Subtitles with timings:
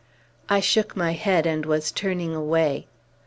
[0.49, 2.87] I shook my head, and was turning away.